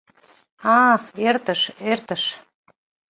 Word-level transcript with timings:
А-а, 0.75 0.95
эртыш, 1.27 1.61
эртыш! 1.91 2.23